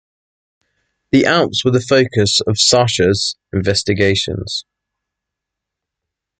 [1.11, 4.65] The Alps were the focus of Saussure's investigations.